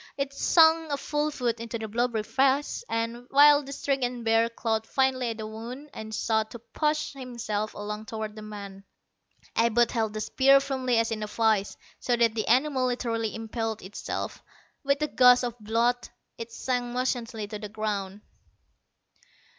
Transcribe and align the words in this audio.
It 0.17 0.33
sank 0.33 0.91
a 0.91 0.97
full 0.97 1.29
foot 1.29 1.59
into 1.59 1.77
the 1.77 1.87
blubbery 1.87 2.23
flesh, 2.23 2.83
and, 2.89 3.27
while 3.29 3.61
the 3.61 3.71
stricken 3.71 4.23
bear 4.23 4.49
clawed 4.49 4.87
vainly 4.87 5.29
at 5.29 5.37
the 5.37 5.45
wound 5.45 5.91
and 5.93 6.11
sought 6.11 6.49
to 6.49 6.57
push 6.57 7.13
himself 7.13 7.75
along 7.75 8.07
toward 8.07 8.35
the 8.35 8.41
man, 8.41 8.83
Abud 9.55 9.91
held 9.91 10.13
the 10.13 10.21
spear 10.21 10.59
firmly 10.59 10.97
as 10.97 11.11
in 11.11 11.21
a 11.21 11.27
vise, 11.27 11.77
so 11.99 12.15
that 12.15 12.33
the 12.33 12.47
animal 12.47 12.87
literally 12.87 13.35
impaled 13.35 13.83
itself. 13.83 14.41
With 14.83 15.03
a 15.03 15.07
gush 15.07 15.43
of 15.43 15.59
blood, 15.59 16.09
it 16.35 16.51
sank 16.51 16.95
motionless 16.95 17.33
to 17.51 17.59
the 17.59 17.69
ground. 17.69 18.21